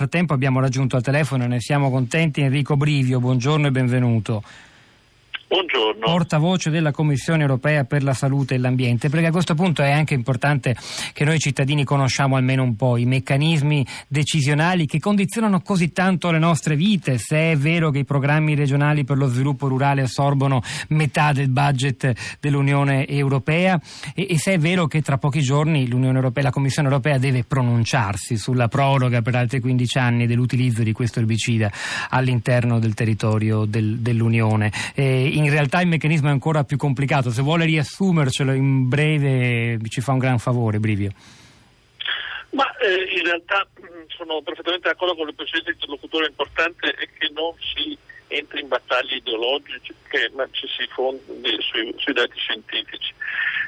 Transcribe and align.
Frattempo 0.00 0.32
abbiamo 0.32 0.60
raggiunto 0.60 0.96
al 0.96 1.02
telefono 1.02 1.44
e 1.44 1.46
ne 1.46 1.60
siamo 1.60 1.90
contenti 1.90 2.40
Enrico 2.40 2.74
Brivio, 2.74 3.20
buongiorno 3.20 3.66
e 3.66 3.70
benvenuto. 3.70 4.42
Buongiorno. 5.50 6.06
Portavoce 6.06 6.70
della 6.70 6.92
Commissione 6.92 7.42
europea 7.42 7.82
per 7.82 8.04
la 8.04 8.14
salute 8.14 8.54
e 8.54 8.58
l'ambiente, 8.58 9.08
perché 9.08 9.26
a 9.26 9.30
questo 9.32 9.56
punto 9.56 9.82
è 9.82 9.90
anche 9.90 10.14
importante 10.14 10.76
che 11.12 11.24
noi 11.24 11.40
cittadini 11.40 11.82
conosciamo 11.82 12.36
almeno 12.36 12.62
un 12.62 12.76
po' 12.76 12.96
i 12.96 13.04
meccanismi 13.04 13.84
decisionali 14.06 14.86
che 14.86 15.00
condizionano 15.00 15.60
così 15.60 15.90
tanto 15.90 16.30
le 16.30 16.38
nostre 16.38 16.76
vite, 16.76 17.18
se 17.18 17.50
è 17.50 17.56
vero 17.56 17.90
che 17.90 17.98
i 17.98 18.04
programmi 18.04 18.54
regionali 18.54 19.02
per 19.02 19.16
lo 19.16 19.26
sviluppo 19.26 19.66
rurale 19.66 20.02
assorbono 20.02 20.62
metà 20.90 21.32
del 21.32 21.48
budget 21.48 22.36
dell'Unione 22.38 23.08
europea 23.08 23.80
e, 24.14 24.28
e 24.30 24.38
se 24.38 24.52
è 24.52 24.58
vero 24.58 24.86
che 24.86 25.02
tra 25.02 25.18
pochi 25.18 25.40
giorni 25.40 25.84
europea, 25.90 26.44
la 26.44 26.50
Commissione 26.52 26.86
europea 26.86 27.18
deve 27.18 27.42
pronunciarsi 27.42 28.36
sulla 28.36 28.68
proroga 28.68 29.20
per 29.20 29.34
altri 29.34 29.58
15 29.58 29.98
anni 29.98 30.26
dell'utilizzo 30.28 30.84
di 30.84 30.92
questo 30.92 31.18
erbicida 31.18 31.72
all'interno 32.10 32.78
del 32.78 32.94
territorio 32.94 33.64
del, 33.64 33.98
dell'Unione. 33.98 34.70
E 34.94 35.38
in 35.44 35.50
realtà 35.50 35.80
il 35.80 35.88
meccanismo 35.88 36.28
è 36.28 36.32
ancora 36.32 36.64
più 36.64 36.76
complicato. 36.76 37.30
Se 37.30 37.42
vuole 37.42 37.64
riassumercelo 37.64 38.52
in 38.52 38.88
breve 38.88 39.78
ci 39.88 40.00
fa 40.00 40.12
un 40.12 40.18
gran 40.18 40.38
favore, 40.38 40.78
Brivio. 40.78 41.12
Ma 42.50 42.66
eh, 42.78 43.16
in 43.16 43.24
realtà 43.24 43.66
mh, 43.74 44.06
sono 44.08 44.42
perfettamente 44.42 44.88
d'accordo 44.88 45.14
con 45.14 45.28
il 45.28 45.34
precedente 45.34 45.72
interlocutore, 45.72 46.26
importante 46.26 46.90
è 46.90 47.08
che 47.16 47.30
non 47.32 47.52
si 47.58 47.96
entri 48.26 48.60
in 48.60 48.68
battaglie 48.68 49.16
ideologiche, 49.16 50.30
ma 50.34 50.48
ci 50.50 50.66
si 50.66 50.86
fondi 50.92 51.56
sui, 51.60 51.94
sui 51.96 52.12
dati 52.12 52.36
scientifici. 52.38 53.12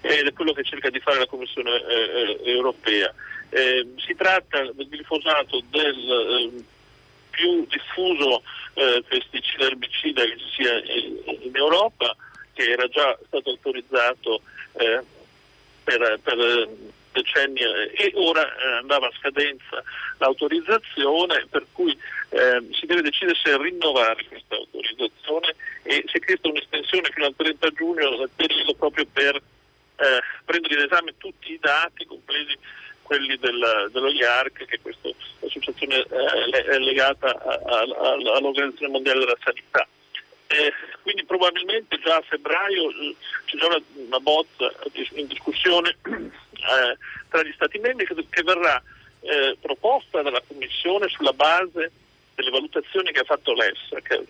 Ed 0.00 0.26
è 0.26 0.32
quello 0.32 0.52
che 0.52 0.62
cerca 0.62 0.90
di 0.90 1.00
fare 1.00 1.18
la 1.18 1.26
Commissione 1.26 1.70
eh, 1.70 2.40
eh 2.44 2.50
europea. 2.50 3.12
Eh, 3.50 3.94
si 3.96 4.14
tratta 4.14 4.62
del 4.72 4.88
glifosato 4.88 5.62
del 5.70 6.52
eh, 6.54 6.64
più 7.38 7.64
diffuso 7.66 8.42
eh, 8.74 9.04
pesticida 9.06 9.66
erbicida 9.66 10.24
che 10.24 10.36
ci 10.38 10.50
sia 10.56 10.76
in, 10.78 11.38
in, 11.42 11.54
Europa, 11.54 12.16
che 12.52 12.68
era 12.68 12.88
già 12.88 13.16
stato 13.26 13.50
autorizzato 13.50 14.42
eh, 14.72 15.00
per, 15.84 16.18
per, 16.20 16.68
decenni 17.12 17.60
e 17.60 18.12
ora 18.14 18.42
eh, 18.42 18.72
andava 18.80 19.06
a 19.06 19.12
scadenza 19.18 19.82
l'autorizzazione 20.18 21.46
per 21.50 21.66
cui 21.72 21.96
eh, 22.28 22.62
si 22.72 22.86
deve 22.86 23.02
decidere 23.02 23.36
se 23.42 23.56
rinnovare 23.56 24.24
questa 24.26 24.54
autorizzazione 24.54 25.54
e 25.82 26.04
si 26.06 26.18
è 26.18 26.20
chiesta 26.20 26.48
un'estensione 26.48 27.08
fino 27.12 27.26
al 27.26 27.34
30 27.34 27.70
giugno 27.70 28.28
del 28.36 28.74
proprio 28.76 29.06
per 29.10 29.34
eh, 29.34 30.20
prendere 30.44 30.74
in 30.74 30.80
esame 30.82 31.14
tutti 31.16 31.52
i 31.52 31.58
dati 31.58 32.04
compresi 32.04 32.56
quelli 33.08 33.38
del, 33.38 33.88
dello 33.90 34.10
IARC, 34.10 34.66
che 34.66 34.76
è 34.76 34.80
questa 34.82 34.97
associazione 35.78 36.06
eh, 36.64 36.78
legata 36.78 37.38
all'Organizzazione 37.64 38.92
Mondiale 38.92 39.20
della 39.20 39.38
Sanità. 39.42 39.86
Eh, 40.50 40.72
quindi 41.02 41.24
probabilmente 41.24 41.98
già 41.98 42.16
a 42.16 42.22
febbraio 42.22 42.90
eh, 42.90 43.14
c'è 43.44 43.58
già 43.58 43.66
una, 43.66 43.80
una 43.94 44.20
bozza 44.20 44.72
in 45.12 45.26
discussione 45.26 45.98
eh, 46.08 46.96
tra 47.28 47.42
gli 47.42 47.52
Stati 47.52 47.78
membri 47.78 48.06
che, 48.06 48.14
che 48.30 48.42
verrà 48.42 48.82
eh, 49.20 49.56
proposta 49.60 50.22
dalla 50.22 50.42
Commissione 50.46 51.08
sulla 51.08 51.34
base 51.34 51.92
delle 52.34 52.50
valutazioni 52.50 53.12
che 53.12 53.20
ha 53.20 53.24
fatto 53.24 53.52
l'ESSA, 53.52 54.00
che, 54.00 54.24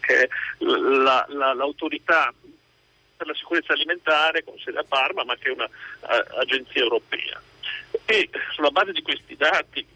che 0.00 0.22
è 0.22 0.28
la, 0.60 1.26
la, 1.28 1.52
l'autorità 1.52 2.32
per 3.16 3.26
la 3.26 3.34
sicurezza 3.34 3.72
alimentare 3.74 4.44
con 4.44 4.56
sede 4.58 4.78
a 4.78 4.84
Parma, 4.84 5.24
ma 5.24 5.36
che 5.36 5.50
è 5.50 5.52
un'agenzia 5.52 6.80
europea 6.80 7.42
e 8.10 8.28
sulla 8.54 8.70
base 8.70 8.92
di 8.92 9.02
questi 9.02 9.36
dati, 9.36 9.86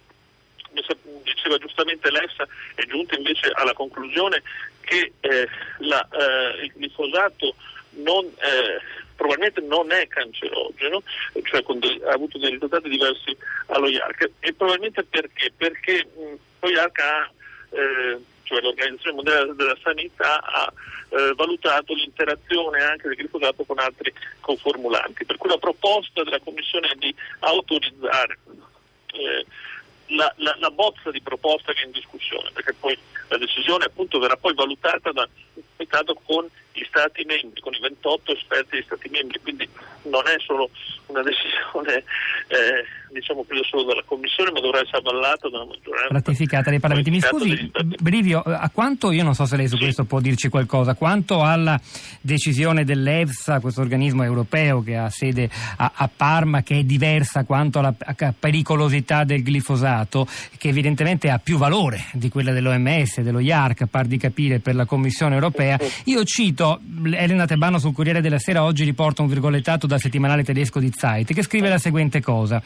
diceva 1.23 1.59
giustamente 1.59 2.11
l'EFSA, 2.11 2.47
è 2.75 2.85
giunta 2.87 3.17
invece 3.17 3.51
alla 3.55 3.73
conclusione 3.73 4.43
che 4.81 5.13
eh, 5.21 5.49
la, 5.79 6.07
eh, 6.11 6.65
il 6.65 6.73
glifosato 6.75 7.55
non, 7.91 8.25
eh, 8.25 8.81
probabilmente 9.17 9.61
non 9.61 9.93
è 9.93 10.07
cancerogeno, 10.09 11.03
cioè 11.45 11.63
de- 11.63 12.01
ha 12.07 12.13
avuto 12.13 12.39
dei 12.39 12.51
risultati 12.51 12.89
diversi 12.89 13.37
allo 13.67 13.89
IARC 13.89 14.31
e 14.41 14.53
probabilmente 14.55 15.05
perché? 15.05 15.53
Perché 15.57 16.07
mh, 16.07 16.35
lo 16.61 16.69
IARC 16.69 16.99
ha 17.01 17.31
eh, 17.71 18.19
cioè 18.45 18.61
l'Organizzazione 18.61 19.17
Mondiale 19.17 19.55
della 19.55 19.77
Sanità 19.83 20.43
ha 20.43 20.73
eh, 21.09 21.33
valutato 21.35 21.95
l'interazione 21.95 22.83
anche 22.83 23.09
del 23.09 23.17
glifosato 23.17 23.65
con 23.65 23.79
altri 23.79 24.13
conformulanti, 24.41 25.25
per 25.25 25.37
cui 25.37 25.49
la 25.49 25.59
proposta 25.59 26.23
della 26.23 26.41
Commissione 26.41 26.89
è 26.89 26.95
di 26.97 27.15
autorizzare 27.41 28.39
eh, 29.13 29.47
la, 30.15 30.33
la, 30.37 30.57
la, 30.59 30.71
bozza 30.71 31.11
di 31.11 31.21
proposta 31.21 31.73
che 31.73 31.83
è 31.83 31.85
in 31.85 31.93
discussione, 31.93 32.51
perché 32.53 32.75
poi 32.75 32.97
la 33.29 33.39
decisione 33.39 33.85
appunto 33.85 34.19
verrà 34.19 34.37
poi 34.37 34.55
valutata 34.55 35.13
da, 35.13 35.29
con 36.25 36.49
gli 36.73 36.85
Stati 36.85 37.25
membri, 37.25 37.61
con 37.61 37.75
i 37.75 37.81
28 37.81 38.33
esperti 38.33 38.77
degli 38.77 38.85
Stati 38.85 39.09
membri, 39.09 39.41
quindi 39.41 39.69
non 40.03 40.27
è 40.27 40.37
solo 40.39 40.71
una 41.07 41.23
decisione 41.23 42.05
diciamo 43.23 43.45
presa 43.45 43.63
solo 43.71 43.85
dalla 43.85 44.03
Commissione, 44.05 44.51
ma 44.51 44.61
dovrà 44.61 44.81
essere 44.81 44.99
avvallata 44.99 45.49
da 45.49 45.63
una 45.63 45.73
maggioranza. 45.73 46.13
Ratificata 46.13 46.71
dai 46.71 46.81
Parlamenti. 46.81 47.11
Mi 47.11 47.21
scusi, 47.21 47.71
Brivio, 48.01 48.41
a 48.41 48.69
quanto, 48.71 49.13
io 49.13 49.23
non 49.23 49.35
so 49.35 49.47
se 49.47 49.57
lei 49.57 49.69
su 49.69 49.77
sì. 49.77 49.83
questo 49.83 50.05
può 50.05 50.21
dirci 50.21 50.49
qualcosa, 50.49 50.95
quanto 50.95 51.43
alla 51.43 51.81
decisione 52.21 52.85
dell'EFSA, 52.85 53.61
questo 53.61 53.81
organismo 53.81 54.25
europeo 54.25 54.83
che 54.83 54.97
ha 54.97 55.09
sede 55.09 55.49
a, 55.77 55.93
a 55.95 56.11
Parma, 56.15 56.63
che 56.63 56.81
è 56.81 56.83
diversa 56.83 57.45
quanto 57.45 57.79
alla 57.79 57.95
pericolosità 58.39 59.25
del 59.25 59.43
glifosato, 59.43 60.27
che 60.59 60.69
evidentemente 60.69 61.31
ha 61.31 61.39
più 61.39 61.57
valore 61.57 62.05
di 62.13 62.29
quella 62.29 62.53
dell'OMS, 62.53 63.21
dello 63.21 63.39
IARC, 63.39 63.83
a 63.83 63.87
par 63.87 64.07
di 64.07 64.19
capire 64.19 64.59
per 64.59 64.75
la 64.75 64.85
Commissione 64.85 65.35
europea, 65.35 65.79
io 66.05 66.25
cito, 66.25 66.81
Elena 67.05 67.47
Tebano 67.47 67.79
sul 67.79 67.93
Corriere 67.93 68.21
della 68.21 68.39
Sera 68.39 68.65
oggi 68.65 68.85
riporta 68.85 69.23
un 69.23 69.29
virgolettato 69.29 69.87
dal 69.87 70.01
settimanale 70.01 70.43
tedesco 70.43 70.81
di 70.81 70.91
Zeit 70.91 71.33
che 71.33 71.43
scrive 71.43 71.69
la 71.69 71.79
seguente 71.79 72.21
cosa, 72.21 72.61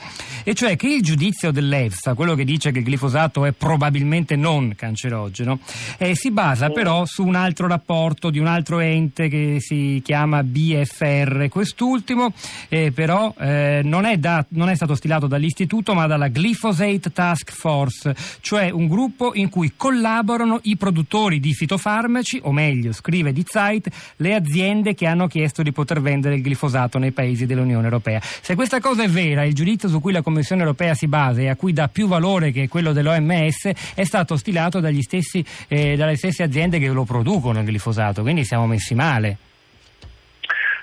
e 0.48 0.54
cioè 0.54 0.76
che 0.76 0.86
il 0.86 1.02
giudizio 1.02 1.50
dell'EFSA, 1.50 2.14
quello 2.14 2.36
che 2.36 2.44
dice 2.44 2.70
che 2.70 2.78
il 2.78 2.84
glifosato 2.84 3.44
è 3.46 3.50
probabilmente 3.50 4.36
non 4.36 4.74
cancerogeno, 4.76 5.58
eh, 5.98 6.14
si 6.14 6.30
basa 6.30 6.70
però 6.70 7.04
su 7.04 7.26
un 7.26 7.34
altro 7.34 7.66
rapporto 7.66 8.30
di 8.30 8.38
un 8.38 8.46
altro 8.46 8.78
ente 8.78 9.26
che 9.26 9.56
si 9.58 10.00
chiama 10.04 10.44
BFR. 10.44 11.48
Quest'ultimo 11.48 12.32
eh, 12.68 12.92
però 12.92 13.34
eh, 13.40 13.80
non, 13.82 14.04
è 14.04 14.18
da, 14.18 14.46
non, 14.50 14.68
è 14.68 14.76
stato 14.76 14.94
stilato 14.94 15.26
dall'istituto 15.26 15.94
ma 15.94 16.06
dalla 16.06 16.28
Glyphosate 16.28 17.12
Task 17.12 17.50
Force, 17.50 18.14
cioè 18.40 18.70
un 18.70 18.86
gruppo 18.86 19.32
in 19.34 19.48
cui 19.48 19.72
collaborano 19.76 20.60
i 20.62 20.76
produttori 20.76 21.40
di 21.40 21.54
fitofarmaci, 21.54 22.38
o 22.44 22.52
meglio, 22.52 22.92
scrive 22.92 23.32
di 23.32 23.42
Zeit, 23.44 23.88
le 24.18 24.34
aziende 24.36 24.94
che 24.94 25.06
hanno 25.06 25.26
chiesto 25.26 25.64
di 25.64 25.72
poter 25.72 26.00
vendere 26.00 26.36
il 26.36 26.42
glifosato 26.42 26.98
nei 26.98 27.10
paesi 27.10 27.46
dell'Unione 27.46 27.82
Europea. 27.82 28.20
Se 28.22 28.54
questa 28.54 28.78
cosa 28.78 29.02
è 29.02 29.08
vera, 29.08 29.42
il 29.42 29.52
giudizio 29.52 29.88
su 29.88 30.00
cui 30.00 30.12
la 30.12 30.18
Commissione 30.18 30.34
Europea 30.62 30.94
si 30.94 31.06
basa 31.06 31.40
e 31.40 31.48
a 31.48 31.56
cui 31.56 31.72
dà 31.72 31.88
più 31.88 32.06
valore 32.06 32.50
che 32.50 32.68
quello 32.68 32.92
dell'OMS 32.92 33.94
è 33.94 34.04
stato 34.04 34.36
stilato 34.36 34.80
stessi, 35.02 35.44
eh, 35.68 35.96
dalle 35.96 36.16
stesse 36.16 36.42
aziende 36.42 36.78
che 36.78 36.88
lo 36.88 37.04
producono 37.04 37.60
il 37.60 37.66
glifosato, 37.68 38.22
quindi 38.22 38.44
siamo 38.44 38.66
messi 38.66 38.94
male. 38.94 39.36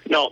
No, 0.03 0.31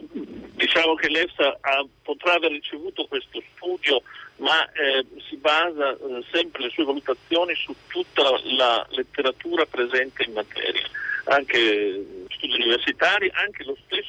diciamo 0.56 0.96
che 0.96 1.10
l'EFSA 1.10 1.58
ha, 1.62 1.86
potrà 2.04 2.34
aver 2.34 2.52
ricevuto 2.52 3.06
questo 3.08 3.42
studio, 3.56 4.02
ma 4.38 4.64
eh, 4.72 5.06
si 5.28 5.38
basa 5.38 5.92
eh, 5.92 6.24
sempre 6.32 6.64
le 6.64 6.70
sue 6.70 6.84
valutazioni 6.84 7.56
su 7.56 7.74
tutta 7.88 8.24
la 8.58 8.86
letteratura 8.90 9.66
presente 9.66 10.24
in 10.24 10.34
materia 10.34 10.90
anche 11.26 12.26
studi 12.30 12.56
universitari, 12.56 13.30
anche 13.34 13.64
lo 13.64 13.78
stesso 13.86 14.01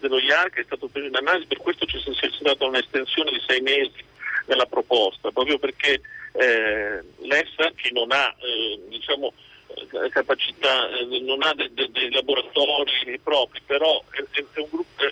dello 0.00 0.18
IAR 0.18 0.50
che 0.50 0.62
è 0.62 0.64
stato 0.64 0.88
preso 0.88 1.06
in 1.06 1.16
analisi, 1.16 1.46
per 1.46 1.58
questo 1.58 1.86
ci 1.86 1.96
è 1.96 2.30
stata 2.40 2.64
un'estensione 2.64 3.30
di 3.30 3.42
sei 3.46 3.60
mesi 3.60 4.04
nella 4.46 4.66
proposta, 4.66 5.30
proprio 5.30 5.58
perché 5.58 6.00
eh, 6.32 7.00
l'ESA 7.18 7.72
che 7.74 7.90
non 7.92 8.10
ha 8.10 8.34
eh, 8.38 8.80
diciamo, 8.88 9.32
eh, 9.68 10.08
capacità, 10.10 10.88
eh, 10.90 11.20
non 11.20 11.42
ha 11.42 11.54
dei 11.54 11.72
de, 11.72 11.90
de 11.90 12.10
laboratori 12.10 13.18
propri, 13.22 13.60
però 13.64 14.02
è, 14.10 14.24
è 14.38 14.58
un 14.58 14.68
gruppo 14.70 15.04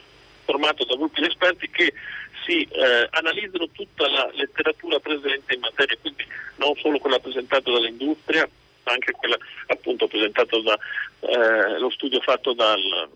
formato 0.44 0.84
da 0.84 0.96
gruppi 0.96 1.20
di 1.20 1.28
esperti 1.28 1.68
che 1.70 1.92
si 2.46 2.62
eh, 2.62 3.06
analizzano 3.10 3.68
tutta 3.72 4.08
la 4.08 4.30
letteratura 4.32 4.98
presente 4.98 5.54
in 5.54 5.60
materia, 5.60 5.96
quindi 6.00 6.24
non 6.56 6.74
solo 6.76 6.98
quella 6.98 7.18
presentata 7.18 7.70
dall'industria, 7.70 8.48
anche 8.84 9.12
quella 9.12 9.36
appunto 9.66 10.08
presentata 10.08 10.58
da 10.60 10.78
eh, 11.20 11.90
studio 11.90 12.20
fatto 12.20 12.54
dal, 12.54 13.10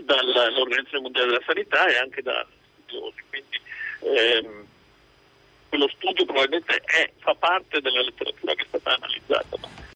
dall'Organizzazione 0.00 1.02
Mondiale 1.02 1.26
della 1.28 1.42
Sanità 1.46 1.86
e 1.86 1.96
anche 1.96 2.22
da 2.22 2.46
studiosi. 2.84 3.22
Quindi 3.28 3.60
ehm, 4.00 4.66
quello 5.68 5.88
studio 5.88 6.24
probabilmente 6.24 6.76
è, 6.84 7.10
fa 7.18 7.34
parte 7.34 7.80
della 7.80 8.02
letteratura 8.02 8.54
che 8.54 8.62
è 8.62 8.66
stata 8.66 8.94
analizzata. 8.94 9.81